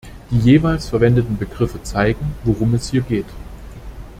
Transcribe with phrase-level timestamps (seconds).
[0.31, 3.27] Die jeweils verwendeten Begriffe zeigen, worum es hier geht.